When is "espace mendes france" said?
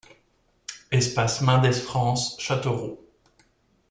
0.89-2.35